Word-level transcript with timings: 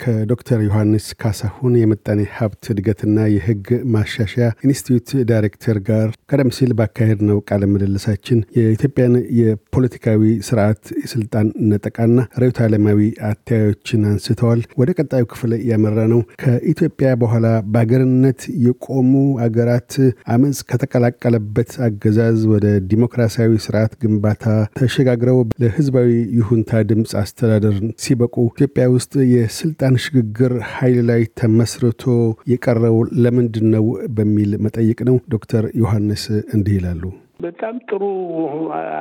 ከዶክተር 0.00 0.60
ዮሐንስ 0.64 1.06
ካሳሁን 1.20 1.74
የምጣኔ 1.78 2.20
ሀብት 2.36 2.64
እድገትና 2.72 3.18
የሕግ 3.34 3.66
ማሻሻያ 3.94 4.46
ኢንስቲትዩት 4.66 5.10
ዳይሬክተር 5.30 5.78
ጋር 5.88 6.06
ቀደም 6.30 6.50
ሲል 6.56 6.72
ባካሄድነው 6.78 7.38
ቃለ 7.48 7.62
ምልልሳችን 7.72 8.38
የኢትዮጵያን 8.58 9.14
የፖለቲካዊ 9.38 10.20
ስርዓት 10.48 10.82
የስልጣን 11.02 11.46
ነጠቃና 11.70 12.10
ርዕዮተ 12.40 12.60
ዓለማዊ 12.66 13.00
አተያዮችን 13.28 14.02
አንስተዋል። 14.10 14.60
ወደ 14.80 14.90
ቀጣዩ 14.98 15.24
ክፍል 15.32 15.52
ያመራነው። 15.70 16.20
ከኢትዮጵያ 16.42 16.92
በኋላ 17.22 17.46
በአገርነት 17.74 18.40
የቆሙ 18.64 19.12
አገራት 19.46 19.92
አመፅ 20.34 20.60
ከተቀላቀለበት 20.70 21.70
አገዛዝ 21.86 22.40
ወደ 22.52 22.66
ዲሞክራሲያዊ 22.90 23.52
ስርዓት 23.64 23.92
ግንባታ 24.02 24.44
ተሸጋግረው 24.78 25.38
ለህዝባዊ 25.62 26.08
ይሁንታ 26.38 26.82
ድምፅ 26.88 27.12
አስተዳደር 27.20 27.76
ሲበቁ 28.04 28.34
ኢትዮጵያ 28.50 28.84
ውስጥ 28.94 29.12
የስልጣን 29.34 29.83
የስልጣን 29.84 30.02
ሽግግር 30.04 30.52
ኃይል 30.70 30.98
ላይ 31.08 31.22
ተመስርቶ 31.38 32.02
የቀረው 32.50 32.94
ለምንድን 33.24 33.66
ነው 33.74 33.84
በሚል 34.16 34.50
መጠይቅ 34.64 34.98
ነው። 35.08 35.16
ዶክተር 35.34 35.64
ዮሐንስ 35.80 36.22
እንዲህ 36.54 36.74
ይላሉ። 36.76 37.02
በጣም 37.40 37.74
ጥሩ 37.88 38.02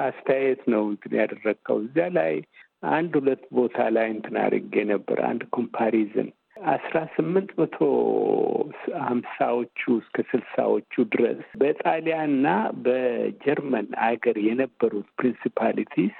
አስተያየት 0.01 0.61
ነው 0.73 0.83
እንትን 0.89 1.13
ያደረግከው። 1.19 1.77
እዚያ 1.85 2.07
ላይ 2.17 2.33
አንድ 2.93 3.13
ሁለት 3.19 3.43
ቦታ 3.57 3.85
ላይ 3.97 4.07
እንትን 4.15 4.37
አድርጌ 4.43 4.83
ነበር። 4.91 5.19
አንድ 5.29 5.43
ኮምፓሪዝን 5.57 6.27
አስራ 6.73 6.97
ስምንት 7.15 7.53
መቶ 7.59 7.77
ሀምሳዎቹ 9.05 9.79
እስከ 9.99 10.25
ስልሳዎቹ 10.31 11.05
ድረስ 11.13 11.41
በጣሊያንና 11.63 12.47
በጀርመን 12.85 13.87
አገር 14.07 14.39
የነበሩት 14.47 15.07
principalities 15.19 16.17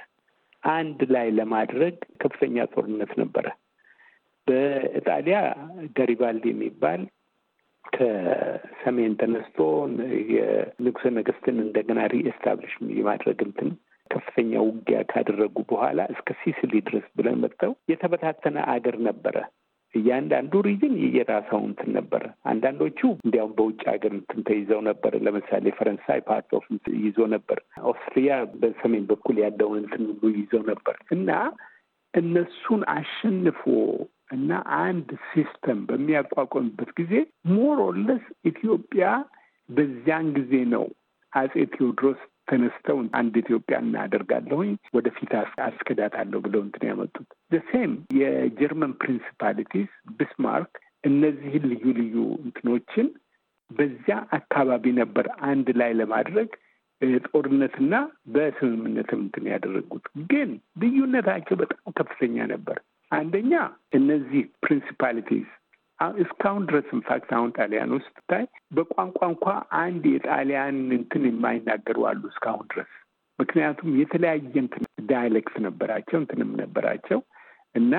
አንድ 0.64 1.02
ላይ 1.16 1.30
ለማድረግ 1.40 1.98
ከፍተኛ 2.22 2.66
ጦርነት 2.74 3.14
ነበረ። 3.22 3.46
በኢጣሊያ 4.48 5.38
ጋሪባልዲ 5.98 6.46
የሚባል 6.52 7.02
ከሰሜን 7.94 9.14
ተነስቶ 9.20 9.58
የንጉሠ 10.34 11.12
ነገሥትን 11.18 11.58
እንደገና 11.66 12.00
reestablish 12.14 12.76
የማድረግ 12.98 13.40
እንትን 13.48 13.70
ከፍተኛ 14.10 14.54
ውጊያ 14.68 15.00
ካደረጉ 15.12 15.58
በኋላ 15.70 16.02
እስከ 16.14 16.30
ሲሲሊ 16.42 16.82
ድረስ 16.88 17.06
ብለን 17.18 17.38
መጥተው 17.44 17.74
የተበታተነ 17.92 18.58
አገር 18.74 18.98
ነበረ። 19.08 19.36
እያንዳንዱ 19.94 20.54
region 20.68 20.94
የራሳው 21.16 21.62
እንትን 21.68 21.90
ነበረ። 21.98 22.24
አንዳንዶቹ 22.52 23.00
እንዲያውም 23.18 23.54
በውጭ 23.58 23.82
ሀገር 23.92 24.12
እንትን 24.18 24.40
ተይዘው 24.48 24.82
ነበር። 24.88 25.14
ለምሳሌ 25.26 25.74
ፈረንሳይ 25.78 26.22
part 26.30 26.50
of 26.58 26.66
ይዞ 27.02 27.28
ነበር። 27.36 27.60
ኦስትሪያ 27.92 28.32
በሰሜን 28.62 29.06
በኩል 29.12 29.38
ያለውን 29.44 29.78
እንትን 29.82 30.04
ሁሉ 30.12 30.32
ይዘው 30.38 30.64
ነበር 30.72 30.98
እና 31.12 31.30
እነሱን 32.14 32.82
አሸንፎ 32.94 33.62
እና 34.34 34.52
አንድ 34.80 35.10
system 35.32 35.80
በሚያቋቋምበት 35.90 36.92
ጊዜ 37.00 37.14
more 37.52 37.80
or 37.86 37.98
less 37.98 38.24
ኢትዮጵያ 38.52 39.06
በዚያን 39.70 40.28
ጊዜ 40.38 40.54
ነው 40.74 40.86
አጼ 41.34 41.54
ቴዎድሮስ 41.76 42.20
ተነስተው 42.50 42.98
አንድ 43.20 43.34
ኢትዮጵያ 43.42 43.76
እናደርጋለሁኝ 43.84 44.72
ወደፊት 44.96 45.32
አስከትላለሁ 45.66 46.40
ብለው 46.46 46.62
እንትን 46.66 46.84
ያመጡት 46.90 47.30
same 47.70 47.92
የጀርመን 48.20 48.94
principalities 49.02 49.92
ቢስማርክ 50.18 50.74
እነዚህን 51.04 51.66
ልዩ 51.72 51.86
ልዩ 52.00 52.16
እንትኖችን 52.46 53.08
በዚያ 53.72 54.16
አካባቢ 54.38 54.92
ነበር 55.00 55.26
አንድ 55.48 55.68
ላይ 55.82 55.92
ለማድረግ 56.02 56.50
ጦርነትና 57.28 57.94
በስምምነትም 58.34 59.22
እንትን 59.24 59.46
ያደረጉት። 59.52 60.06
ግን 60.30 60.50
ልዩነታቸው 60.82 61.56
በጣም 61.62 61.94
ከፍተኛ 61.98 62.46
ነበር። 62.52 62.78
አንደኛ 63.14 63.54
እነዚህ 63.98 64.44
principalities 64.64 65.50
እስካሁን 66.20 66.64
ድረስ 66.70 66.88
in 66.96 67.07
fact 67.07 67.30
አሁን 67.38 67.52
ጣሊያን 67.58 67.92
ውስጥ 67.98 68.16
ታይ 68.32 68.46
በቋንቋ 68.76 69.20
እንኳ 69.32 69.46
አንድ 69.82 70.04
የጣሊያን 70.12 70.78
እንትን 70.98 71.24
የማይናገሩ 71.30 71.98
አሉ 72.10 72.24
እስካሁን 72.32 72.66
ድረስ 72.72 72.92
ምክንያቱም 73.40 73.92
የተለያየ 74.02 74.56
እንትን 74.64 74.84
dialect 75.12 75.56
ነበራቸው 75.66 76.18
እንትንም 76.20 76.52
ነበራቸው 76.62 77.20
እና 77.76 77.94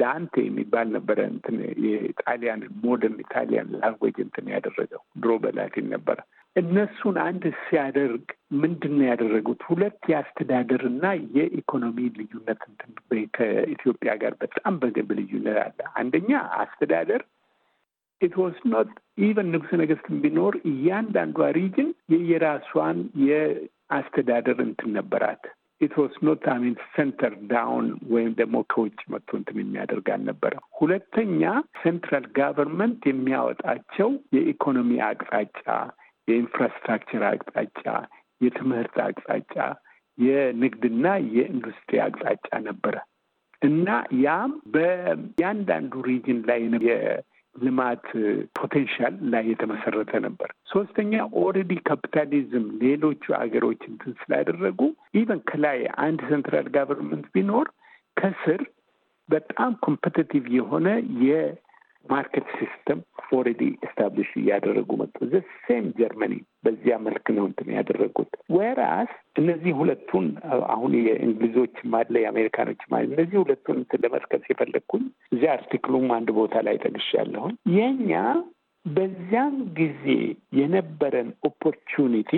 ዳንቴ 0.00 0.34
የሚባል 0.44 0.88
ነበረ 0.96 1.18
እንትን 1.32 1.56
የጣሊያን 1.86 2.60
modern 2.84 3.16
Italian 3.24 3.72
language 3.80 4.18
እንትን 4.26 4.46
ያደረገው 4.54 5.02
ድሮ 5.22 5.32
በላቲን 5.44 5.88
ነበረ። 5.94 6.18
እነሱን 6.56 7.16
አንድ 7.20 7.44
ሲያደርግ 7.60 8.24
ምንድን 8.62 8.92
ነው 8.96 9.06
ያደረጉት? 9.08 9.60
ሁለት 9.68 10.00
የአስተዳደር 10.10 10.82
እና 10.90 11.04
የኢኮኖሚ 11.36 11.98
ልዩነት 12.18 12.62
ከኢትዮጵያ 13.36 14.12
ጋር 14.22 14.34
በጣም 14.42 14.74
big 14.82 15.10
ልዩነት 15.18 15.58
አለ። 15.64 15.78
አንደኛ 16.00 16.30
አስተዳደር 16.58 17.22
it 18.20 18.34
was 18.40 18.58
not 18.72 18.90
even 19.26 19.48
ንጉሠ 19.54 19.78
ነገሥት 19.80 20.06
ቢኖር 20.22 20.54
እያንዳንዷ 20.70 21.48
region 21.56 21.88
የየራሷን 22.12 22.98
የአስተዳደር 23.24 24.58
እንትን 24.66 24.92
ነበራት። 24.98 25.42
it 25.80 25.94
was 26.00 26.14
not, 26.26 26.44
I 26.50 26.54
mean, 26.54 26.74
centre 26.92 27.32
down 27.50 27.86
ወይም 28.12 28.32
ደግሞ 28.40 28.56
ከውጭ 28.72 29.00
መጥቶ 29.12 29.30
እንትን 29.38 29.58
የሚያደርግ 29.62 30.06
አልነበረም። 30.14 30.66
ሁለተኛ 30.80 31.42
central 31.80 32.26
government 32.36 33.02
የሚያወጣቸው 33.10 34.08
የኢኮኖሚ 34.36 35.00
አቅጣጫ 35.08 35.64
የ 36.32 36.44
infrastructure 36.44 37.24
አቅጣጫ፣ 37.30 37.84
የትምህርት 38.40 38.96
አቅጣጫ፣ 39.06 39.56
የንግድና 40.18 41.06
የኢንዱስትሪ 41.34 41.98
አቅጣጫ 42.04 42.48
ነበረ 42.66 42.96
እና 43.62 43.88
ያም 44.22 44.52
በእያንዳንዱ 44.74 45.92
region 46.08 46.38
ላይ 46.48 46.60
የልማት 46.86 48.06
potential 48.58 49.14
ላይ 49.32 49.44
የተመሰረተ 49.50 50.12
ነበር። 50.26 50.50
ሶስተኛ 50.72 51.12
already 51.42 51.72
ካፒታሊዝም 51.88 52.66
ሌሎቹ 52.82 53.24
ሀገሮች 53.40 53.82
እንትን 53.90 54.14
ስላደረጉ 54.22 54.80
even 55.20 55.42
ከላይ 55.50 55.78
አንድ 56.06 56.22
central 56.30 56.68
government 56.76 57.28
ቢኖር 57.34 57.68
ከስር 58.16 58.62
በጣም 59.28 59.72
competitive 59.84 60.44
የሆነ 60.56 60.86
market 62.06 62.46
system 62.56 63.00
already 63.32 63.62
establish 63.86 64.30
እያደረጉ 64.38 64.90
መጡ። 65.00 65.16
the 65.30 65.36
same 65.60 65.86
Germany 65.98 66.34
በዚያ 66.64 66.94
መልክ 67.04 67.26
ነው 67.36 67.44
እንትን 67.48 67.68
ያደረጉት። 67.76 68.32
whereas 68.56 69.12
እነዚህ 69.40 69.72
ሁለቱን 69.78 70.26
አሁን 70.74 70.92
የእንግሊዞች 71.00 71.76
አለ 72.00 72.14
የአሜሪካኖች 72.22 72.82
አለ 72.90 73.06
እነዚህ 73.10 73.38
ሁለቱን 73.42 73.78
እንትን 73.82 74.02
ለመጥቀስ 74.04 74.44
የፈለግኩኝ 74.50 75.04
እዚያ 75.32 75.52
article 75.56 75.89
ኡም 75.89 76.08
አንድ 76.16 76.30
ቦታ 76.38 76.64
ላይ 76.66 76.76
ጠቅሻለሁኝ። 76.84 77.54
የኛ 77.76 78.12
በዚያን 78.86 79.56
ጊዜ 79.76 80.04
የነበረን 80.58 81.28
opportunity 81.48 82.32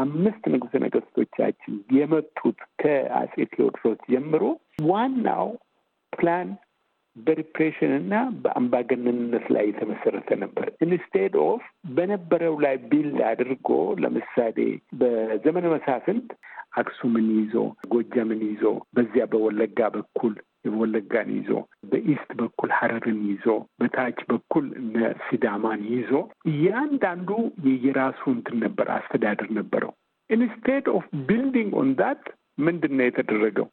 አምስት 0.00 0.42
ንጉሠ 0.52 0.72
ነገሥቶቻችን 0.84 1.74
የመጡት 1.96 2.58
ከአጼ 2.82 3.34
ቴዎድሮስ 3.54 3.98
ጀምሮ 4.12 4.42
ዋናው 4.88 5.48
plan 6.12 6.48
በ 7.18 7.30
repression 7.30 7.92
እና 7.98 8.14
በአምባገነንነት 8.42 9.46
ላይ 9.54 9.64
የተመሰረተ 9.68 10.30
ነበር። 10.42 10.66
instead 10.84 11.34
of 11.44 11.62
በነበረው 11.96 12.54
ላይ 12.64 12.76
build 12.90 13.18
አድርጎ 13.30 13.68
ለምሳሌ 14.02 14.58
በዘመነ 15.00 15.66
መሳፍንት 15.74 16.28
አክሱምን 16.80 17.26
ይዞ 17.36 17.54
ጎጃምን 17.92 18.42
ይዞ 18.48 18.64
በዚያ 18.94 19.24
በወለጋ 19.32 19.88
በኩል 19.94 20.34
የወለጋን 20.66 21.28
ይዞ 21.36 21.50
በ 21.90 22.03
east 22.03 22.30
በኩል 22.40 22.70
ሀረርን 22.78 23.20
ይዞ 23.30 23.46
በታች 23.80 24.18
በኩል 24.30 24.66
እነ 24.80 24.96
ሲዳማን 25.26 25.82
ይዞ 25.92 26.10
እያንዳንዱ 26.52 27.30
የየራሱ 27.68 28.22
እንትን 28.34 28.58
ነበር 28.64 28.88
አስተዳደር 28.96 29.48
ነበረው። 29.58 29.92
instead 30.30 30.86
of 30.94 31.04
building 31.28 31.72
on 31.80 31.90
that 32.00 32.24
ምንድን 32.58 32.94
ነው 32.98 33.06
የተደረገው? 33.06 33.66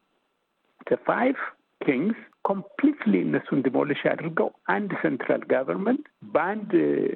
five 1.05 1.37
kings 1.81 2.19
completely 2.45 3.13
እነሱን 3.25 3.59
demolish 3.65 4.01
አድርገው 4.11 4.49
አንድ 4.73 4.91
central 5.01 5.43
government 5.51 6.03
በአንድ 6.33 6.71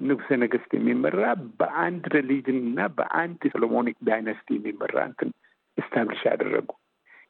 ንጉሠ 0.08 0.38
ነገሥት 0.44 0.72
የሚመራ 0.78 1.24
በአንድ 1.60 2.06
religion 2.16 2.58
እና 2.64 2.88
በአንድ 2.98 3.44
Solomonic 3.54 3.98
dynasty 4.10 4.48
የሚመራ 4.58 4.96
እንትን 5.10 5.32
establish 5.78 6.24
አደረጉ። 6.32 6.70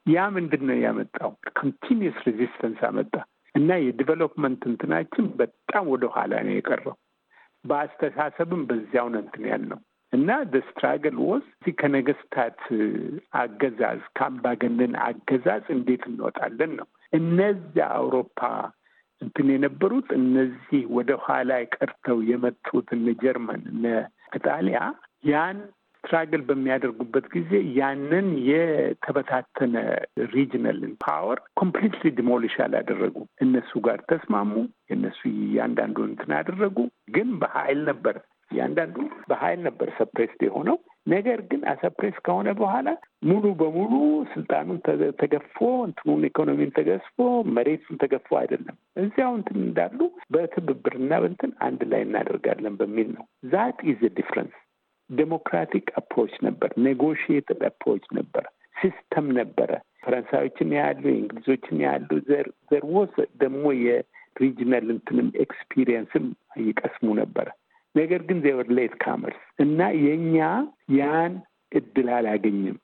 ያ 0.06 0.26
ምንድን 0.36 0.62
ነው 0.68 0.78
ያመጣው? 0.84 1.30
continuous 1.60 2.18
resistance 2.28 2.80
አመጣ 2.88 3.14
እና 3.54 3.70
የ 3.82 3.94
development 3.94 4.62
እንትናችን 4.70 5.24
በጣም 5.40 5.84
ወደ 5.94 6.04
ኋላ 6.14 6.32
ነው 6.46 6.54
የቀረው። 6.56 6.96
በአስተሳሰብም 7.64 8.62
በዚያው 8.68 9.08
ነው 9.14 9.20
እንትን 9.24 9.44
ያልነው 9.50 9.80
እና 10.12 10.28
struggle 10.68 11.16
was 11.26 11.44
እዚህ 11.52 11.74
ከነገስታት 11.80 12.60
አገዛዝ 13.40 14.00
ከአምባገነን 14.16 14.94
አገዛዝ 15.04 15.66
እንዴት 15.76 16.04
እንወጣለን 16.10 16.72
ነው። 16.80 16.88
እነዚያ 17.12 17.86
አውሮፓ 17.96 18.40
እንትን 19.20 19.48
የነበሩት 19.52 20.08
እነዚህ 20.18 20.82
ወደ 20.96 21.10
ኋላ 21.24 21.50
ቀርተው 21.74 22.18
የመጡት 22.30 22.88
እነ 22.96 23.12
ጀርመን 23.22 23.62
እነ 23.72 23.84
ኢጣሊያ 24.36 24.78
ያን 25.30 25.58
struggle 26.04 26.42
በሚያደርጉበት 26.48 27.26
ጊዜ 27.32 27.50
ያንን 27.78 28.28
የተበታተነ 28.50 29.74
regional 30.32 30.78
power 31.04 31.38
completely 31.60 32.10
demolish 32.18 32.54
አላደረጉ። 32.66 33.16
እነሱ 33.40 33.80
ጋር 33.86 33.98
ተስማሙ። 34.10 34.52
የእነሱ 34.90 35.20
እያንዳንዱ 35.32 35.98
እንትን 36.06 36.32
አደረጉ። 36.38 36.76
ግን 37.16 37.28
በኃይል 37.42 37.80
ነበር 37.90 38.16
እያንዳንዱ 38.50 38.96
በኃይል 39.28 39.60
ነበር 39.62 39.88
suppressed 39.98 40.40
የሆነው። 40.46 40.76
ነገር 41.06 41.38
ግን 41.50 41.60
suppress 41.70 42.16
ከሆነ 42.24 42.48
በኋላ 42.58 42.88
ሙሉ 43.24 43.44
በሙሉ 43.60 43.92
ስልጣኑን 44.32 44.78
ተገፎ 45.20 45.56
እንትኑን 45.86 46.26
ኢኮኖሚን 46.28 46.74
ተገዝፎ 46.78 47.18
መሬቱን 47.56 48.00
ተገፎ 48.02 48.28
አይደለም። 48.40 48.76
እዚያው 49.02 49.32
እንትን 49.38 49.58
እንዳሉ 49.62 49.98
በትብብርና 50.34 51.12
በንትን 51.22 51.52
አንድ 51.66 51.82
ላይ 51.92 52.02
እናደርጋለን 52.06 52.76
በሚል 52.80 53.08
ነው። 53.16 53.24
that 53.52 53.80
is 53.92 54.02
difference። 54.18 54.56
democratic 55.10 55.86
approach 56.00 56.34
ነበር፣ 56.46 56.72
negotiated 56.84 57.62
approach 57.68 58.04
ነበር፣ 58.18 58.44
system 58.76 59.26
ነበረ። 59.38 59.70
ፈረንሳዮችን 60.04 60.70
ያሉ 60.76 61.02
የእንግሊዞችን 61.08 61.78
ያሉ 61.86 62.10
there 62.28 62.46
was 62.92 63.14
ደግሞ 63.42 63.64
የ 63.82 64.03
regional 64.03 64.86
እንትንም 64.94 65.28
experience 65.44 66.12
ም 66.12 66.26
ይቀስሙ 66.64 67.08
ነበረ። 67.18 67.48
ነገር 67.94 68.20
ግን 68.28 68.38
they 68.44 68.68
were 68.76 68.94
latecomers 69.02 69.40
እና 69.58 69.80
የእኛ 70.02 70.36
ያን 70.96 71.32
እድል 71.72 72.08
አላገኝም 72.16 72.76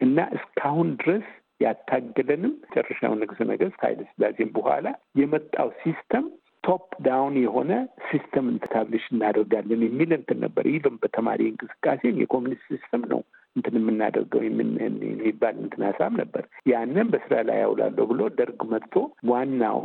እና 0.00 0.18
እስካሁን 0.36 0.90
ድረስ 1.00 1.26
ያታገለንም 1.60 2.52
መጨረሻው 2.62 3.14
ንጉሠ 3.20 3.40
ነገሥት 3.50 3.80
ኃይለ 3.84 4.00
ሥላሴም 4.12 4.50
በኋላ 4.54 4.86
የመጣው 5.20 5.68
system 5.82 6.26
top 6.64 6.86
down 7.04 7.34
የሆነ 7.42 7.72
system 8.08 8.46
establish 8.52 9.04
እናደርጋለን 9.12 9.82
የሚል 9.86 10.10
እንትን 10.16 10.38
ነበር። 10.44 10.64
even 10.72 10.96
በተማሪ 11.02 11.40
እንቅስቃሴም 11.50 12.20
የኮሚኒስት 12.22 12.64
system 12.72 13.04
ነው 13.12 13.20
እንትን 13.56 13.76
የምናደርገው 13.78 14.42
የሚባል 14.44 15.54
እንትን 15.62 15.82
ሀሳብ 15.88 16.12
ነበር። 16.20 16.42
ያንን 16.70 17.08
በስራ 17.12 17.34
ላይ 17.48 17.58
ያውላለሁ 17.62 18.04
ብሎ 18.10 18.28
ደርግ 18.38 18.60
መጥቶ 18.72 18.94
ዋናው 19.30 19.80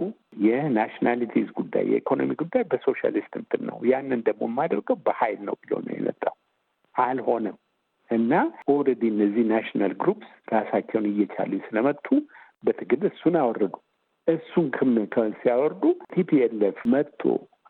የ 0.45 0.59
nationalities 0.59 1.47
ጉዳይ 1.59 1.85
የኢኮኖሚ 1.91 2.31
ጉዳይ 2.41 2.63
በሶሻሊስት 2.71 3.33
እንትን 3.41 3.63
ነው፣ 3.69 3.77
ያንን 3.91 4.21
ደግሞ 4.27 4.43
የማደርገው 4.51 4.97
በሀይል 5.05 5.39
ነው 5.47 5.57
ብሎ 5.63 5.73
ነው 5.85 5.93
የመጣው። 5.97 6.35
አልሆነም 6.95 7.57
እና 8.09 8.33
already 8.71 9.03
እነዚህ 9.11 9.43
national 9.51 9.93
groups 10.01 10.31
ራሳቸውን 10.53 11.07
እየቻሉ 11.11 11.51
ስለመጡ 11.65 12.07
በትግል 12.63 13.03
እሱን 13.09 13.35
አወረዱ። 13.41 13.73
እሱን 14.27 14.67
ክም 14.75 14.93
ሲያወርዱ 15.39 15.83
TPLF 16.13 16.77
መጥቶ 16.93 17.21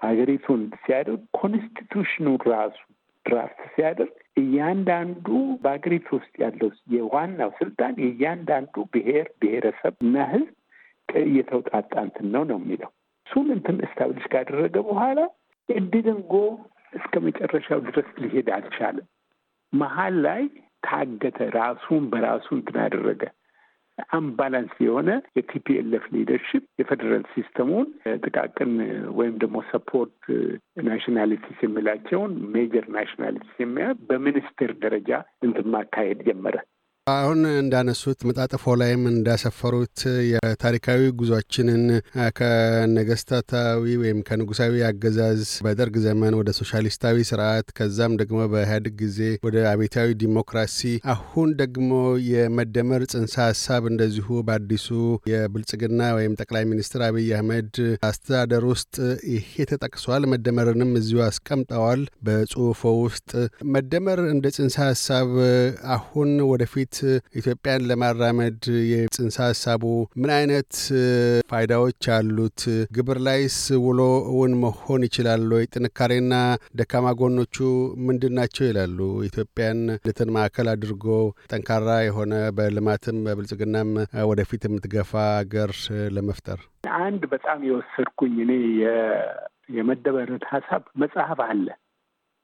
ሀገሪቱን 0.02 0.62
ሲያደርግ 0.84 1.22
constitution 1.40 2.15
ኑ 2.15 2.28
ራሱ 2.52 2.78
draft 3.26 3.60
ሲያደርግ 3.74 4.14
እያንዳንዱ 4.38 5.28
በሀገሪቱ 5.62 6.08
ውስጥ 6.18 6.34
ያለው 6.44 6.70
የዋናው 6.94 7.52
ስልጣን 7.60 7.94
የእያንዳንዱ 8.04 8.76
ብሔር 8.94 9.28
ብሔረሰብ 9.42 9.96
እና 10.06 10.16
ሕዝብ 10.32 10.54
እየተውጣጣ 11.26 11.94
እንትን 12.06 12.28
ነው 12.36 12.44
ነው 12.50 12.58
የሚለው 12.62 12.92
እሱን 13.28 13.48
እንትን 13.56 13.78
establish 13.86 14.26
ካደረገ 14.34 14.76
በኋላ 14.88 15.20
እድልን 15.70 16.20
እስከ 16.94 17.14
መጨረሻው 17.26 17.80
ድረስ 17.88 18.10
ሊሄድ 18.22 18.48
አልቻለም። 18.56 19.08
መሀል 19.74 20.16
ላይ 20.26 20.44
ታገተ። 20.86 21.38
ራሱን 21.58 22.04
በራሱ 22.12 22.48
እንትን 22.58 22.78
አደረገ። 22.84 23.22
imbalance 24.16 24.76
የሆነ 24.84 25.10
የ 25.38 25.61
TPLF 25.61 26.06
leadership 26.14 26.64
የፌዴራል 26.80 27.26
system 27.34 27.66
ኡን 27.66 27.88
ጥቃቅን 28.24 28.72
ወይም 29.18 29.36
ደግሞ 29.44 29.58
support 29.72 30.20
nationalities 30.88 31.60
የሚላቸውን 31.64 32.34
major 32.56 32.88
nationalities 32.96 33.56
የሚያ 33.60 33.88
በሚኒስቴር 34.10 34.74
ደረጃ 34.84 35.12
እንትን 35.42 35.70
ማካሄድ 35.76 36.22
ጀመረ። 36.28 36.58
አሁን 37.08 37.40
እንዳነሱት 37.56 38.20
መጣጥፎ 38.28 38.74
ላይም 38.82 39.02
እንዳሰፈሩት 39.10 40.00
የታሪካዊ 40.30 41.02
ጉዟችንን 41.20 41.84
ከነገስታታዊ 42.38 43.84
ወይም 44.02 44.20
ከንጉሳዊ 44.28 44.82
አገዛዝ 44.88 45.42
በደርግ 45.66 45.96
ዘመን 46.06 46.38
ወደ 46.40 46.52
ሶሻሊስታዊ 46.60 47.26
ስርዓት 47.30 47.68
ከዛም 47.80 48.14
ደግሞ 48.22 48.40
በኢህአዴግ 48.54 48.96
ጊዜ 49.04 49.20
ወደ 49.48 49.58
አቤታዊ 49.74 50.16
ዲሞክራሲ 50.24 50.80
አሁን 51.14 51.52
ደግሞ 51.62 51.92
የመደመር 52.30 53.06
ጽንሰ 53.14 53.38
ሀሳብ 53.44 53.86
እንደዚሁ 53.92 54.40
በአዲሱ 54.48 54.90
የብልጽግና 55.32 56.10
ወይም 56.18 56.40
ጠቅላይ 56.42 56.66
ሚኒስትር 56.72 57.04
አብይ 57.10 57.30
አህመድ 57.38 57.72
አስተዳደር 58.10 58.66
ውስጥ 58.72 58.98
ይሄ 59.36 59.70
ተጠቅሷል። 59.74 60.28
መደመርንም 60.34 60.98
እዚሁ 61.00 61.22
አስቀምጠዋል 61.28 62.04
በጽሁፎ 62.26 62.84
ውስጥ 63.04 63.32
መደመር 63.74 64.22
እንደ 64.34 64.56
ጽንሰ 64.58 64.76
ሀሳብ 64.86 65.30
አሁን 65.96 66.34
ወደፊት 66.50 66.92
ኢትዮጵያን 67.40 67.86
ለማራመድ 67.90 68.60
የጽንሰ 68.92 69.38
ሀሳቡ 69.46 69.84
ምን 70.18 70.32
አይነት 70.36 70.72
ፋይዳዎች 71.52 72.04
አሉት? 72.16 72.62
ግብር 72.98 73.20
ላይስ 73.28 73.58
ውሎ 73.86 74.02
እውን 74.32 74.54
መሆን 74.64 75.06
ይችላል 75.08 75.46
ወይ? 75.56 75.66
ጥንካሬና 75.74 76.34
ደካማ 76.80 77.14
ጎኖቹ 77.20 77.56
ምንድን 78.08 78.36
ናቸው 78.40 78.66
ይላሉ? 78.70 79.00
ኢትዮጵያን 79.30 79.80
ልትን 80.08 80.32
ማዕከል 80.36 80.70
አድርጎ 80.74 81.06
ጠንካራ 81.52 81.90
የሆነ 82.06 82.34
በልማትም 82.58 83.20
በብልጽግናም 83.28 83.92
ወደፊት 84.30 84.64
የምትገፋ 84.68 85.12
ሀገር 85.38 85.72
ለመፍጠር 86.16 86.60
አንድ 87.02 87.24
በጣም 87.32 87.60
የወሰድኩኝ 87.68 88.36
እኔ 88.44 88.54
የመደመርን 89.76 90.44
ሀሳብ 90.52 90.84
መጽሐፍ 91.02 91.40
አለ 91.48 91.68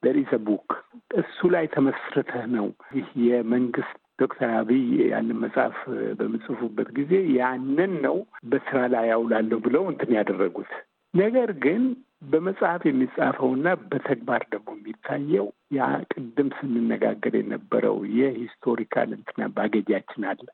በሪሰ 0.04 0.34
ቡክ 0.46 0.70
እሱ 1.22 1.50
ላይ 1.54 1.66
ተመስርተህ 1.74 2.46
ነው 2.56 2.68
ይህ 2.96 3.10
የመንግስት 3.28 3.98
ዶክተር 4.22 4.50
አብይ 4.58 4.84
ያንን 5.12 5.38
መጽሐፍ 5.44 5.78
በምጽፉበት 6.20 6.90
ጊዜ 6.98 7.12
ያንን 7.38 7.94
ነው 8.06 8.18
በስራ 8.52 8.80
ላይ 8.94 9.06
ያውላለሁ 9.12 9.60
ብለው 9.66 9.84
እንትን 9.92 10.12
ያደረጉት። 10.18 10.72
ነገር 11.14 11.50
ግን 11.64 11.84
በመጽሐፍ 12.32 12.82
የሚጻፈውና 12.88 13.68
በተግባር 13.92 14.42
ደግሞ 14.52 14.72
የሚታየው 14.78 15.48
ያ 15.78 15.82
ቅድም 16.12 16.50
ስንነጋገር 16.58 17.36
የነበረው 17.40 17.98
የ 18.18 18.33
historical 18.33 19.10
እንትና 19.18 19.48
baggage 19.56 19.94
አችን 19.94 20.26
አለ። 20.32 20.46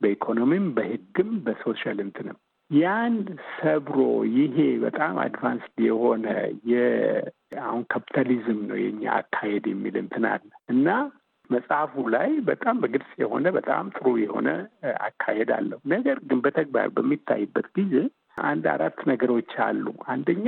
በኢኮኖሚም፣ 0.00 0.66
በህግም፣ 0.76 1.30
በ 1.44 1.57
social 1.57 1.98
እንትንም 2.04 2.38
ያን 2.70 3.14
ሰብሮ 3.56 3.96
ይሄ 4.36 4.56
በጣም 4.84 5.14
advanced 5.24 5.76
የሆነ 5.86 6.26
የአሁን 6.70 7.82
ካፒታሊዝም 7.92 8.60
ነው 8.68 8.78
የኛ 8.80 9.04
አካሄድ 9.18 9.64
የሚል 9.70 9.96
እንትን 10.02 10.24
አለ 10.30 10.44
እና 10.68 10.88
መጽሐፉ 11.50 12.04
ላይ 12.14 12.30
በጣም 12.46 12.76
በግልጽ 12.82 13.10
የሆነ 13.20 13.46
በጣም 13.56 13.86
ጥሩ 13.96 14.12
የሆነ 14.22 14.48
አካሄድ 15.06 15.50
አለው። 15.56 15.80
ነገር 15.92 16.18
ግን 16.28 16.38
በተግባር 16.44 16.88
በሚታይበት 16.96 17.66
ጊዜ 17.78 17.94
አንድ 18.44 18.64
አራት 18.70 19.00
ነገሮች 19.10 19.52
አሉ። 19.66 19.84
አንደኛ 20.08 20.46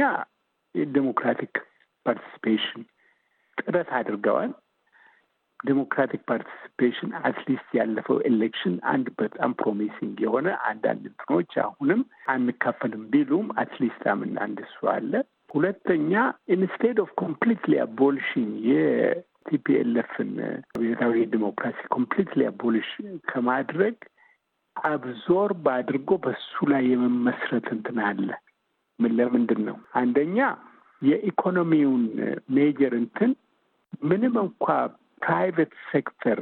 የ 0.75 0.88
democratic 0.88 1.54
participation 2.06 2.82
ጥረት 3.58 3.90
አድርገዋል። 3.98 4.52
democratic 5.60 6.22
participation 6.30 7.10
at 7.22 7.36
least 7.36 7.68
ያለፈው 7.78 8.18
election 8.28 8.75
አንድ 8.90 9.06
በጣም 9.20 9.52
promising 9.60 10.16
የሆነ 10.24 10.48
አንዳንድ 10.70 11.04
እንትኖች 11.10 11.52
አሁንም 11.62 12.00
አንካፈልም 12.34 13.04
ቢሉም 13.12 13.46
at 13.62 13.74
least 13.74 14.02
አምን 14.12 14.32
አንድ 14.44 14.58
እሱ 14.66 14.78
አለ። 14.94 15.12
ሁለተኛ 15.50 16.12
instead 16.54 16.98
of 17.02 17.10
completely 17.22 17.75
abolition 17.82 18.50
TPLF 19.46 20.02
ን 20.02 20.30
ብሔራዊ 20.76 21.24
ዲሞክራሲ 21.32 21.80
completely 21.94 22.46
abolish 22.50 22.90
ከማድረግ 23.28 23.96
absorb 24.76 25.66
አድርጎ 25.74 26.10
በሱ 26.24 26.66
ላይ 26.72 26.84
የመመስረት 26.90 27.68
እንትን 27.76 27.98
አለ። 28.08 28.28
ምን 28.98 29.12
ለምንድን 29.18 29.60
ነው? 29.68 29.76
አንደኛ 29.94 30.38
የኢኮኖሚውን 31.02 32.04
major 32.56 32.92
እንትን 33.00 33.32
ምንም 34.02 34.34
እንኳ 34.42 34.66
private 35.22 35.72
sector 35.90 36.38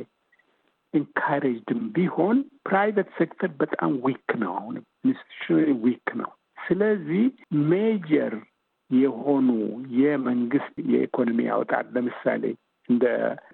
encouraged 0.94 1.67
ም 1.67 1.82
ቢሆን 1.94 2.36
private 2.68 3.08
sector 3.18 3.50
በጣም 3.60 3.92
weak 4.04 4.28
ነው። 4.42 4.52
አሁንም 4.54 4.84
institution 5.04 5.56
weak 5.84 6.08
ነው። 6.20 6.30
ስለዚህ 6.66 7.24
major 7.70 8.34
የሆኑ 8.90 9.48
የመንግስት 9.98 10.74
የኢኮኖሚ 10.92 11.38
ያወጣል 11.44 11.86
ለምሳሌ 11.94 12.42
እንደ 12.88 13.04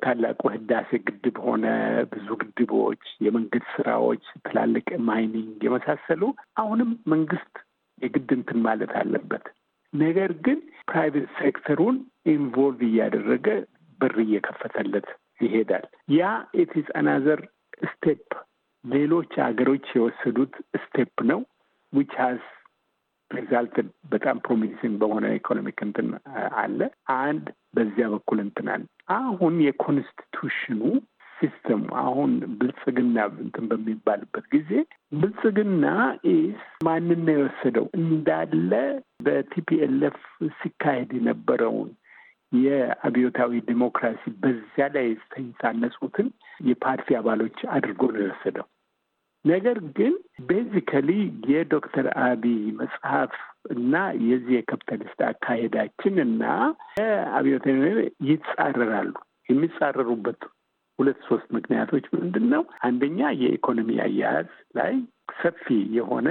ታላቁ 0.05 0.41
ህዳሴ 0.55 0.91
ግድብ 1.09 1.37
ሆነ 1.45 1.67
ብዙ 2.13 2.29
ግድቦች፣ 2.43 3.03
የመንገድ 3.27 3.65
ስራዎች፣ 3.75 4.25
ትላልቅ 4.47 4.89
mining 5.09 5.65
የመሳሰሉ 5.67 6.23
አሁንም 6.57 6.91
መንግስት 7.13 7.55
የግድ 7.99 8.31
እንትን 8.39 8.59
ማለት 8.67 8.93
አለበት። 9.01 9.45
ነገር 9.93 10.31
ግን 10.45 10.59
private 10.89 11.29
sector 11.41 11.75
ኡን 11.75 11.97
involve 12.33 12.81
እያደረገ 12.89 13.47
በር 14.01 14.15
እየከፈተለት 14.25 15.09
ይሄዳል። 15.41 15.85
ያ 16.13 16.29
it's 16.63 16.89
another 16.99 17.41
step 17.91 18.27
ሌሎች 18.85 19.33
ሀገሮች 19.45 19.87
የወሰዱት 19.97 20.55
step 20.85 21.15
ነው 21.31 21.41
which 21.93 22.13
has 22.21 22.43
result 23.31 23.77
በጣም 24.13 24.37
promising 24.45 24.95
በሆነ 25.03 25.27
economic 25.37 25.79
እንትን 25.87 26.09
አለ። 26.63 26.79
አንድ 27.21 27.47
በዚያ 27.75 28.07
በኩል 28.15 28.39
እንትን 28.45 28.69
አለ። 28.75 28.85
አሁን 29.19 29.55
የ 29.67 29.81
constitution 29.81 30.67
ኑ 30.67 30.81
system 31.37 31.83
አሁን 32.01 32.31
ብልጽግና 32.59 33.19
እንትን 33.45 33.65
በሚባልበት 33.71 34.47
ጊዜ 34.55 34.71
ብልጽግና 35.13 35.85
is 36.33 36.59
ማንን 36.85 37.21
ነው 37.27 37.35
የወሰደው? 37.37 37.87
እንዳለ 38.01 38.73
በ 39.27 39.58
TPLF 39.58 40.19
ሲካሄድ 40.59 41.11
የነበረውን 41.19 41.91
የአብዮታዊ 42.61 43.61
ዲሞክራሲ 43.67 44.23
በዚያ 44.43 44.87
ላይ 44.95 45.07
የታነጹትን 45.41 46.29
የፓርቲ 46.69 47.17
አባሎች 47.19 47.59
አድርጎ 47.75 48.03
ነው 48.15 48.23
የወሰደው። 48.23 48.67
ነገር 49.45 49.79
ግን 49.97 50.15
basically 50.49 51.11
የዶክተር 51.51 52.07
አብይ 52.25 52.59
መጽሐፍ 52.81 53.33
እና 53.75 53.95
የዚህ 54.27 54.55
የካፒታሊስት 54.57 55.21
አካሄዳችን 55.29 56.17
እና 56.27 56.43
የአብዮታዊ 57.01 57.79
ይጻረራሉ። 58.31 59.13
የሚጻረሩበት 59.49 60.41
ሁለት 60.99 61.21
ሶስት 61.29 61.49
ምክንያቶች 61.57 62.05
ምንድን 62.17 62.47
ነው? 62.53 62.63
አንደኛ 62.81 63.21
የኢኮኖሚ 63.43 63.91
አያያዝ 64.05 64.49
ላይ 64.77 64.95
ሰፊ 65.41 65.65
የሆነ 65.97 66.29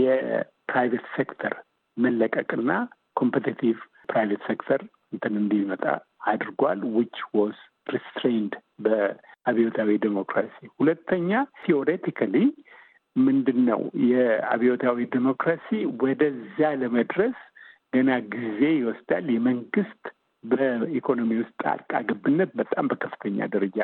የ 0.00 0.24
private 0.24 1.06
sector 1.16 1.54
መለቀቅና 1.96 2.70
competitive 3.16 3.78
private 4.10 4.42
sector 4.48 4.80
እንትን 5.12 5.34
እንዲመጣ 5.40 5.84
አድርጓል 6.32 6.80
which 6.94 7.16
was 7.34 7.56
restrained 7.86 8.52
በአብዮታዊ 9.46 9.90
ዴሞክራሲ። 10.02 10.56
ሁለተኛ 10.80 11.30
theoretically 11.62 12.34
ምንድን 13.16 13.58
ነው 13.68 13.80
የአብዮታዊ 14.10 14.98
ዴሞክራሲ 15.14 15.68
ወደዚያ 16.02 16.68
ለመድረስ 16.82 17.38
ገና 17.94 18.10
ጊዜ 18.34 18.60
ይወስዳል። 18.76 19.26
የመንግስት 19.34 20.02
በኢኮኖሚ 20.44 21.30
ውስጥ 21.40 21.56
ጣልቃ 21.64 21.92
ገብነት 22.08 22.50
በጣም 22.60 22.86
በከፍተኛ 22.90 23.48
ደረጃ 23.54 23.78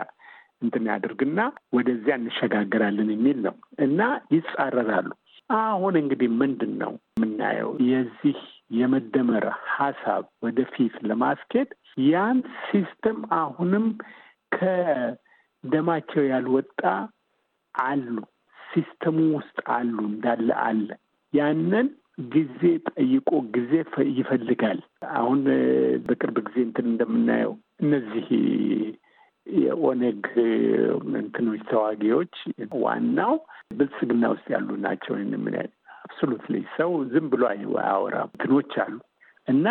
እንትን 0.62 0.86
ያደርግና 0.90 1.40
ወደዚያ 1.76 2.14
እንሸጋገራለን 2.20 3.10
የሚል 3.14 3.38
ነው 3.44 3.54
እና 3.84 4.00
ይጻረራሉ። 4.34 5.10
አሁን 5.58 5.94
እንግዲህ 6.00 6.30
ምንድን 6.40 6.72
ነው 6.80 6.90
የምናየው 7.16 7.70
የዚህ 7.90 8.38
የመደመር 8.78 9.44
ሀሳብ 9.76 10.24
ወደፊት 10.44 10.96
ለማስኬድ 11.08 11.68
ያን 12.06 12.38
system 12.66 13.20
አሁንም 13.38 13.86
ከደማቸው 15.64 16.22
ያልወጣ 16.30 16.80
አሉ፣ 17.74 18.14
ሲስተሙ 18.56 19.18
ውስጥ 19.36 19.58
አሉ፣ 19.74 19.96
እንዳለ 20.10 20.48
አለ። 20.64 20.88
ያንን 21.32 21.88
ጊዜ 22.32 22.60
ጠይቆ 22.90 23.26
ጊዜ 23.56 23.72
ይፈልጋል። 24.18 24.78
አሁን 25.16 25.40
በቅርብ 26.06 26.36
ጊዜ 26.46 26.56
እንትን 26.64 26.86
እንደምናየው 26.92 27.52
እነዚህ 27.82 28.26
የኦነግ 29.46 30.24
እንትኖች 31.20 31.62
ተዋጊዎች 31.70 32.34
ዋናው 32.82 33.34
ብልጽግና 33.76 34.24
ውስጥ 34.34 34.46
ያሉ 34.54 34.68
ናቸው። 34.84 35.14
ምን 35.44 35.54
absolutely 35.98 36.56
ሰው 36.76 36.90
ዝም 37.12 37.26
ብሎ 37.32 37.42
አያወራም። 37.52 38.32
እንትኖች 38.34 38.74
አሉ 38.84 38.96
እና 39.48 39.66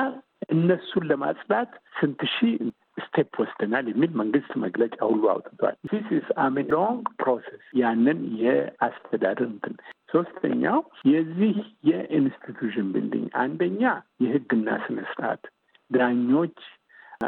እነሱን 0.54 1.06
ለማጽዳት 1.10 1.72
ስንት 1.98 2.22
ሺህ 2.34 2.56
step 2.98 3.34
ወስደናል 3.42 3.86
የሚል 3.90 4.12
መንግስት 4.22 4.52
መግለጫ 4.64 4.98
ሁሉ 5.10 5.24
አውጥቷል። 5.34 5.76
this 5.90 6.08
is 6.18 6.28
a 6.44 6.64
long 6.72 7.04
process 7.22 7.64
ያንን 7.82 8.20
የአስተዳደር 8.42 9.48
እንትን 9.48 9.76
ሶስተኛው 10.14 10.80
የዚህ 11.10 11.56
የ 11.90 12.05
institution 12.05 12.88
building 12.94 13.30
አንደኛ 13.44 13.82
የህግና 14.24 14.78
ስነ 14.86 15.00
ስርዓት 15.12 15.44
ዳኞች፣ 15.92 16.58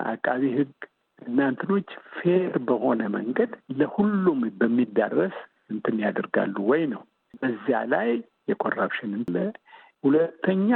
አቃቢ 0.05 0.43
ህግ 0.55 0.73
እና 1.19 1.37
እንትኖች 1.51 1.89
fair 2.15 2.53
በሆነ 2.67 3.01
መንገድ 3.15 3.51
ለሁሉም 3.79 4.41
በሚዳረስ 4.59 5.37
እንትን 5.69 5.95
ያደርጋሉ 6.03 6.55
ወይ 6.69 6.83
ነው። 6.93 7.01
በዚያ 7.41 7.79
ላይ 7.93 8.09
የ 8.49 8.60
corruption 8.60 9.11
ሁለተኛ 10.03 10.69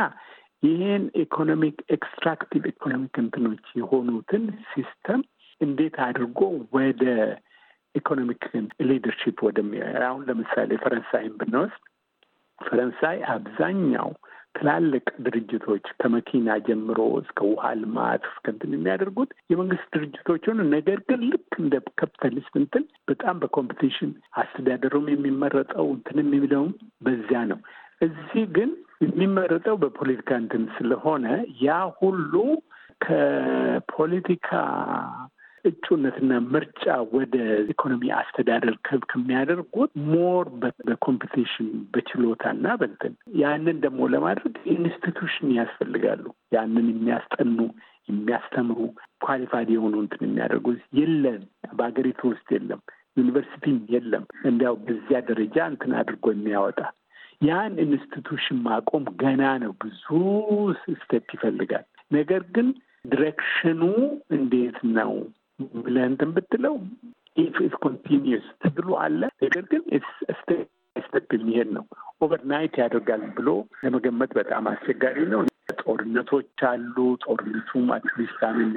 ይሄን 0.64 1.06
economic 1.24 1.78
extractive 1.96 2.64
economic 2.72 3.16
እንትኖች 3.22 3.66
የሆኑትን 3.80 4.44
system 4.72 5.22
እንዴት 5.62 5.96
አድርጎ 6.06 6.40
ወደ 6.76 7.04
economic 7.96 8.44
leadership 8.90 9.40
ወደሚ 9.48 9.72
አሁን 10.06 10.22
ለምሳሌ 10.30 10.78
ፈረንሳይን 10.84 11.34
ብንወስድ 11.42 11.84
ፈረንሳይ 12.62 13.18
አብዛኛው 13.34 14.10
ትላልቅ 14.58 15.06
ድርጅቶች 15.26 15.86
ከመኪና 16.02 16.56
ጀምሮ 16.66 17.00
እስከ 17.22 17.40
ውሃ 17.50 17.70
ልማት 17.80 18.24
እስከ 18.30 18.46
እንትን 18.52 18.74
የሚያደርጉት 18.76 19.32
የመንግስት 19.52 19.88
ድርጅቶች 19.96 20.44
ሆኑ። 20.50 20.60
ነገር 20.74 21.00
ግን 21.10 21.22
ልክ 21.32 21.52
እንደ 21.60 21.76
ካፒታሊስት 22.00 22.54
እንትን 22.62 22.84
በጣም 23.08 23.40
በ 23.42 23.53
competition 23.53 24.12
አስተዳደሩም 24.42 25.08
የሚመረጠው 25.14 25.88
እንትን 25.96 26.20
የሚለውም 26.24 26.72
በዚያ 27.08 27.42
ነው። 27.52 27.60
እዚህ 28.02 28.46
ግን 28.58 28.72
የሚመረጠው 29.02 29.76
በፖለቲካ 29.82 30.32
እንትን 30.42 30.64
ስለሆነ 30.76 31.26
ያ 31.64 31.70
ሁሉ 32.00 32.34
ከፖለቲካ 33.06 34.50
እጩነትና 35.66 36.32
ምርጫ 36.54 36.84
ወደ 37.14 37.36
ኢኮኖሚ 37.74 38.10
አስተዳደር 38.18 38.76
ከሚያደርጉት 39.12 39.92
more 40.10 40.46
በ 40.88 41.00
competition 41.00 41.70
በችሎታና 41.94 42.66
በእንትን 42.82 43.14
ያንን 43.42 43.78
ደግሞ 43.86 44.10
ለማድረግ 44.14 44.56
institution 44.74 45.52
ያስፈልጋሉ። 45.60 46.26
ያንን 46.56 46.88
የሚያስጠኑ 46.92 47.58
የሚያስተምሩ 48.10 48.80
qualified 49.26 49.70
የሆኑ 49.74 49.96
እንትን 50.04 50.24
የሚያደርጉ 50.28 50.68
የለም፣ 51.00 51.42
በሀገሪቱ 51.74 52.22
ውስጥ 52.32 52.48
የለም፣ 52.56 52.82
ዩኒቨርሲቲም 53.18 53.78
የለም። 53.94 54.26
እንዲያው 54.50 54.76
በዚያ 54.86 55.20
ደረጃ 55.30 55.58
እንትን 55.72 55.94
አድርጎ 56.00 56.26
የሚያወጣ 56.34 56.80
ያን 57.44 57.74
institution 57.84 58.58
ማቆም 58.66 59.06
ገና 59.22 59.44
ነው፣ 59.64 59.72
ብዙ 59.82 60.06
step 60.96 61.28
ይፈልጋል። 61.36 61.86
ነገር 62.12 62.44
ግን 62.56 62.68
direction 63.06 63.68
ኡ 63.68 63.82
እንዴት 64.36 64.78
ነው 64.98 65.12
ብለህ 65.78 66.06
እንትን 66.12 66.30
ብትለው 66.36 66.76
if 67.38 67.56
it 67.66 67.76
continues 67.84 68.46
ትግሉ 68.64 68.88
አለ። 69.04 69.22
ነገር 69.44 69.64
ግን 69.72 69.84
step 70.98 71.30
የሚሄድ 71.36 71.70
ነው። 71.78 71.86
overnight 72.22 72.76
ያደርጋል 72.82 73.24
ብሎ 73.38 73.50
ለመገመት 73.84 74.32
በጣም 74.40 74.68
አስቸጋሪ 74.72 75.18
ነው። 75.34 75.42
ጦርነቶች 75.82 76.62
አሉ። 76.70 76.96
ጦርነቱም 77.24 77.88
at 77.96 78.09
least 78.09 78.42
አምን 78.50 78.70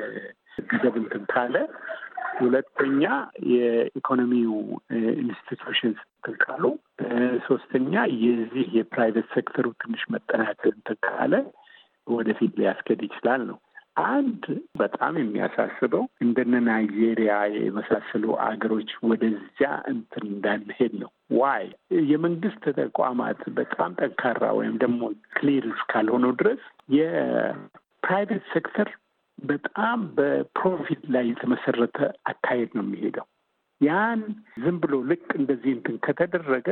ገደብ 0.69 0.95
እንትን 1.01 1.25
ካለ 1.33 1.57
ሁለተኛ 2.37 3.02
የኢኮኖሚው 3.52 4.55
institutions 5.23 6.00
ካሉ፣ 6.40 6.64
ሶስተኛ 7.47 7.93
የዚህ 8.23 8.66
የ 8.79 8.90
private 8.90 9.29
sector 9.35 9.59
ኡ 9.59 9.67
ትንሽ 9.83 10.02
መጠናከር 10.14 10.73
እንትን 10.73 10.99
ካለ 11.07 11.35
ወደፊት 12.07 12.52
ሊያስኬድ 12.61 13.00
ይችላል 13.07 13.43
ነው። 13.50 13.59
አንድ 14.07 14.43
በጣም 14.81 15.14
የሚያሳስበው 15.19 16.02
እንደነ 16.21 16.55
ናይጄሪያ 16.66 17.35
የመሳሰሉ 17.57 18.25
አገሮች 18.47 18.90
ወደዚያ 19.11 19.69
እንትን 19.93 20.25
እንዳንሄድ 20.33 20.93
ነው። 21.02 21.11
why 21.38 21.65
የመንግስት 22.11 22.64
ተቋማት 22.81 23.40
በጣም 23.59 23.97
ጠንካራ 24.00 24.45
ወይም 24.59 24.75
ደግሞ 24.85 25.00
clear 25.37 25.67
እስካልሆነው 25.73 26.35
ድረስ 26.40 26.62
የ 26.99 27.31
private 27.31 28.45
sector 28.53 28.91
በጣም 29.38 29.99
በ 30.17 30.38
profit 30.38 31.03
ላይ 31.14 31.25
የተመሰረተ 31.31 31.99
አካሄድ 32.31 32.71
ነው 32.76 32.85
የሚሄደው። 32.87 33.26
ያን 33.81 34.21
ዝም 34.62 34.76
ብሎ 34.83 34.95
ልክ 35.11 35.26
እንደዚህ 35.38 35.73
እንትን 35.76 35.97
ከተደረገ 36.07 36.69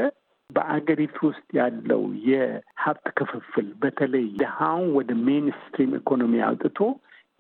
በአገሪቱ 0.51 1.17
ውስጥ 1.29 1.47
ያለው 1.59 2.01
የሀብት 2.29 3.07
ክፍፍል 3.19 3.67
በተለይ 3.83 4.25
ድሃውን 4.41 4.89
ወደ 4.97 5.11
mainstream 5.27 5.93
ኢኮኖሚ 6.01 6.35
አውጥቶ 6.49 6.79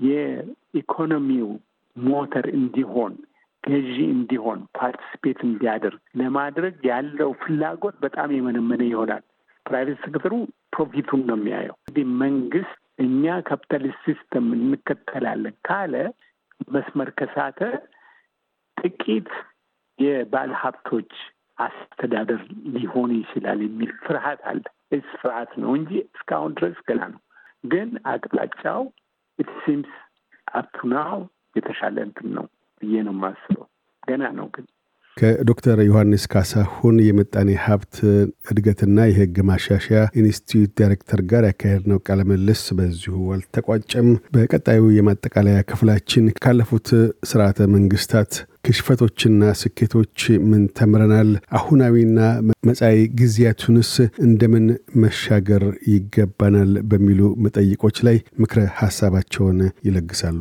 የኢኮኖሚው 0.00 1.48
ሞተር 1.96 2.46
እንዲሆን 2.58 3.12
ገዢ 3.64 3.96
እንዲሆን 4.14 4.60
participate 4.78 5.38
እንዲያደርግ 5.46 6.00
ለማድረግ 6.20 6.74
ያለው 6.90 7.30
ፍላጎት 7.42 7.96
በጣም 8.02 8.34
የመነመነ 8.34 8.82
ይሆናል። 8.88 9.22
private 9.66 10.00
sector 10.04 10.32
ኡ 10.74 10.82
profit 10.82 11.06
ኡን 11.06 11.22
ነው 11.28 11.36
የሚያየው። 11.38 11.76
እንግዲህ 11.80 12.06
መንግስት 12.24 12.74
እኛ 12.98 13.34
capitalist 13.48 14.00
system 14.06 14.46
እንከተላለን 14.56 15.56
ካለ 15.66 15.94
መስመር 16.74 17.08
ከሳተ 17.18 17.60
ጥቂት 18.76 19.30
የባለ 19.98 20.50
ሀብቶች 20.62 21.12
አስተዳደር 21.58 22.40
ሊሆን 22.74 23.10
ይችላል 23.18 23.60
የሚል 23.64 23.90
ፍርሃት 24.04 24.40
አለ። 24.50 24.62
እስ 24.92 25.08
ፍርሃት 25.20 25.52
ነው 25.62 25.70
እንጂ 25.78 25.92
እስካሁን 26.08 26.54
ድረስ 26.58 26.78
ገና 26.88 27.02
ነው። 27.12 27.20
ግን 27.64 27.90
አቅጣጫው 28.12 28.82
it 29.38 29.50
seems 29.62 29.92
up 30.54 30.73
to 30.73 30.91
now 30.91 31.18
የተሻለ 31.56 31.96
እንትን 32.08 32.28
ነው 32.36 32.46
ብዬ 32.82 32.94
ነው 33.06 33.14
የማስበው። 33.16 33.66
ገና 34.02 34.24
ነው 34.38 34.46
ግን 34.54 34.66
ከዶክተር 35.16 35.78
ዮሐንስ 35.86 36.22
ካሳሁን 36.32 36.96
የምጣኔ 37.04 37.50
ሀብት 37.64 37.96
እድገትና 38.50 39.04
የህግ 39.08 39.36
ማሻሻያ 39.48 40.00
ኢንስቲትዩት 40.20 40.72
ዳይሬክተር 40.80 41.20
ጋር 41.30 41.44
ያካሄድነው 41.48 42.00
ቃለ 42.06 42.20
ምልልስ 42.30 42.62
በዚሁ 42.78 43.14
አልተቋጨም። 43.34 44.08
በቀጣዩ 44.34 44.82
የማጠቃለያ 44.96 45.58
ክፍላችን 45.70 46.26
ካለፉት 46.44 46.88
ስርዓተ 47.30 47.68
መንግስታት 47.74 48.32
ክሽፈቶችና 48.64 49.52
ስኬቶች 49.60 50.18
ምን 50.50 50.62
ተምረናል? 50.78 51.30
አሁናዊና 51.58 52.18
መጻኢ 52.68 52.98
ጊዜያቱንስ 53.18 53.92
እንደምን 54.26 54.66
መሻገር 55.02 55.64
ይገባናል? 55.94 56.74
በሚሉ 56.90 57.20
መጠይቆች 57.44 57.98
ላይ 58.08 58.18
ምክረ 58.40 58.60
ሀሳባቸውን 58.80 59.58
ይለግሳሉ። 59.88 60.40